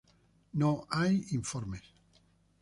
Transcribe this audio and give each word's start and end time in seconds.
No 0.53 0.87
hay 0.89 1.21
reportes. 1.31 1.83